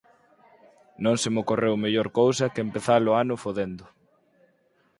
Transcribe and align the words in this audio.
Non 1.03 1.15
se 1.21 1.27
me 1.33 1.39
ocorreu 1.43 1.75
mellor 1.83 2.07
cousa 2.19 2.51
que 2.53 2.63
empeza-lo 2.65 3.11
ano 3.23 3.35
fodendo. 3.43 3.85